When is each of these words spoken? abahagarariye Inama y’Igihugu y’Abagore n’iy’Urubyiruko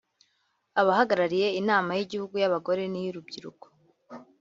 abahagarariye 0.81 1.47
Inama 1.61 1.91
y’Igihugu 1.97 2.33
y’Abagore 2.41 2.83
n’iy’Urubyiruko 2.87 3.65